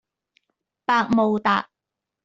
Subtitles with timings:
[0.87, 1.69] 百慕達